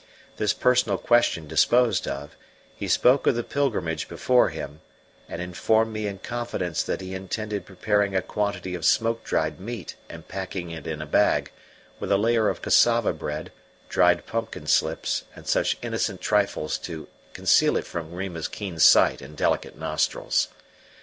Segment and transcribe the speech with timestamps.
[0.37, 2.35] This personal question disposed of,
[2.75, 4.81] he spoke of the pilgrimage before him,
[5.29, 9.95] and informed me in confidence that he intended preparing a quantity of smoke dried meat
[10.09, 11.51] and packing it in a bag,
[11.99, 13.51] with a layer of cassava bread,
[13.89, 19.37] dried pumpkin slips, and such innocent trifles to conceal it from Rima's keen sight and
[19.37, 20.47] delicate nostrils.